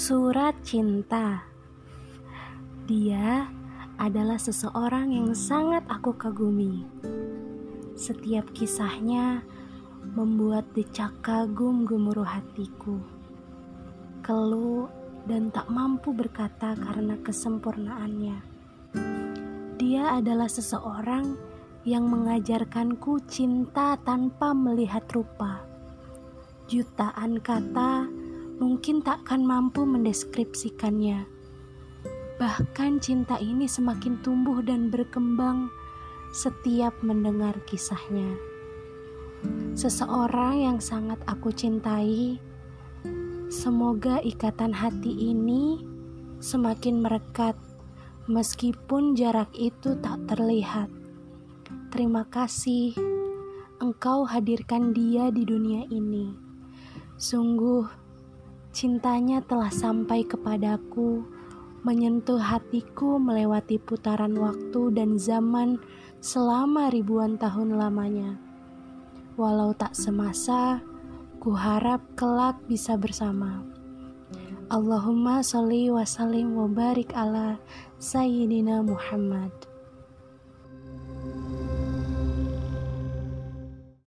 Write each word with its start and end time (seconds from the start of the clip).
Surat 0.00 0.56
Cinta 0.64 1.44
Dia 2.88 3.44
adalah 4.00 4.40
seseorang 4.40 5.12
yang 5.12 5.36
sangat 5.36 5.84
aku 5.92 6.16
kagumi. 6.16 6.88
Setiap 8.00 8.48
kisahnya 8.56 9.44
membuat 10.16 10.64
decak 10.72 11.20
kagum 11.20 11.84
gemuruh 11.84 12.24
hatiku. 12.24 12.96
Keluh 14.24 14.88
dan 15.28 15.52
tak 15.52 15.68
mampu 15.68 16.16
berkata 16.16 16.72
karena 16.80 17.20
kesempurnaannya. 17.20 18.40
Dia 19.76 20.16
adalah 20.16 20.48
seseorang 20.48 21.36
yang 21.84 22.08
mengajarkanku 22.08 23.20
cinta 23.28 24.00
tanpa 24.00 24.56
melihat 24.56 25.04
rupa. 25.12 25.60
Jutaan 26.72 27.36
kata 27.44 28.19
mungkin 28.60 29.00
takkan 29.00 29.40
mampu 29.40 29.88
mendeskripsikannya. 29.88 31.24
Bahkan 32.36 33.00
cinta 33.00 33.40
ini 33.40 33.64
semakin 33.64 34.20
tumbuh 34.20 34.60
dan 34.60 34.92
berkembang 34.92 35.72
setiap 36.36 36.92
mendengar 37.00 37.56
kisahnya. 37.64 38.36
Seseorang 39.72 40.60
yang 40.60 40.78
sangat 40.78 41.16
aku 41.24 41.48
cintai, 41.48 42.36
semoga 43.48 44.20
ikatan 44.20 44.76
hati 44.76 45.32
ini 45.32 45.80
semakin 46.44 47.00
merekat 47.00 47.56
meskipun 48.28 49.16
jarak 49.16 49.48
itu 49.56 49.96
tak 50.04 50.20
terlihat. 50.28 50.92
Terima 51.88 52.28
kasih 52.28 52.92
engkau 53.80 54.28
hadirkan 54.28 54.92
dia 54.92 55.32
di 55.32 55.48
dunia 55.48 55.88
ini. 55.88 56.36
Sungguh 57.16 57.88
Cintanya 58.70 59.42
telah 59.42 59.70
sampai 59.74 60.22
kepadaku, 60.22 61.26
menyentuh 61.82 62.38
hatiku 62.38 63.18
melewati 63.18 63.82
putaran 63.82 64.38
waktu 64.38 64.94
dan 64.94 65.18
zaman 65.18 65.82
selama 66.22 66.86
ribuan 66.94 67.34
tahun 67.34 67.74
lamanya. 67.74 68.38
Walau 69.34 69.74
tak 69.74 69.98
semasa, 69.98 70.78
ku 71.42 71.50
harap 71.50 71.98
kelak 72.14 72.62
bisa 72.70 72.94
bersama. 72.94 73.66
Allahumma 74.70 75.42
sholli 75.42 75.90
wa 75.90 76.06
sallim 76.06 76.54
wa 76.54 76.70
barik 76.70 77.10
ala 77.10 77.58
Sayyidina 77.98 78.86
Muhammad. 78.86 79.69